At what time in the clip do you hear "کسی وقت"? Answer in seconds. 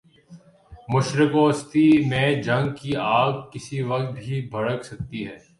3.51-4.11